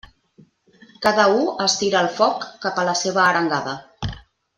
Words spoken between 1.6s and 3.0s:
es tira el foc cap a la